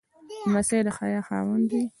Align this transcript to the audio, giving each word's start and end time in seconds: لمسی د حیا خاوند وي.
لمسی 0.47 0.79
د 0.85 0.87
حیا 0.97 1.21
خاوند 1.27 1.67
وي. 1.71 1.83